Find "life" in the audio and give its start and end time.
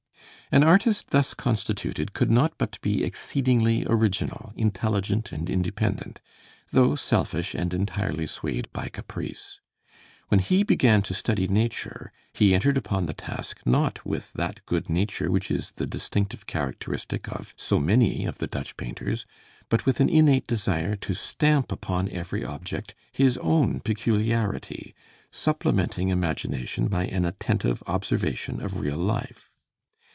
28.97-29.47